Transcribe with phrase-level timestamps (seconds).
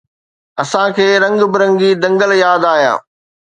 [0.61, 2.93] اسان کي رنگ برنگي دنگل ياد آيا